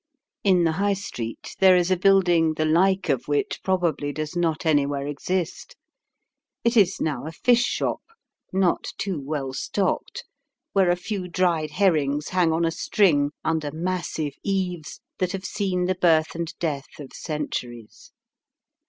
In 0.43 0.63
the 0.63 0.71
High 0.71 0.95
street 0.95 1.55
there 1.59 1.75
is 1.75 1.91
a 1.91 1.95
building 1.95 2.55
the 2.55 2.65
like 2.65 3.07
of 3.07 3.27
which 3.27 3.61
probably 3.61 4.11
does 4.11 4.35
not 4.35 4.65
anywhere 4.65 5.05
exist. 5.05 5.75
It 6.63 6.75
is 6.75 6.99
now 6.99 7.27
a 7.27 7.31
fish 7.31 7.63
shop, 7.63 8.01
not 8.51 8.87
too 8.97 9.21
well 9.23 9.53
stocked, 9.53 10.23
where 10.73 10.89
a 10.89 10.95
few 10.95 11.27
dried 11.27 11.69
herrings 11.69 12.29
hang 12.29 12.51
on 12.51 12.65
a 12.65 12.71
string 12.71 13.29
under 13.43 13.69
massive 13.71 14.33
eaves 14.43 15.01
that 15.19 15.33
have 15.33 15.45
seen 15.45 15.85
the 15.85 15.93
birth 15.93 16.33
and 16.33 16.51
death 16.57 16.87
of 16.99 17.13
centuries. 17.13 18.11